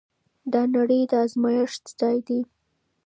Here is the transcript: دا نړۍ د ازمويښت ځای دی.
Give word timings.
دا 0.53 0.61
نړۍ 0.75 1.01
د 1.11 1.13
ازمويښت 1.23 1.83
ځای 1.99 2.17
دی. 2.27 2.39